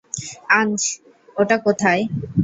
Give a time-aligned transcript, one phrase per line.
[0.49, 0.79] অ্যাঞ্জ,
[1.37, 2.01] ওটা কোথায়?